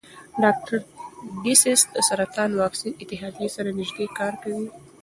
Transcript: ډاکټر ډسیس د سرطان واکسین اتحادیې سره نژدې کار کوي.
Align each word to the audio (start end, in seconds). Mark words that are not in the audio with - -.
ډاکټر 0.43 0.77
ډسیس 1.43 1.81
د 1.95 1.97
سرطان 2.09 2.51
واکسین 2.61 2.93
اتحادیې 3.01 3.49
سره 3.55 3.69
نژدې 3.79 4.05
کار 4.19 4.33
کوي. 4.43 4.67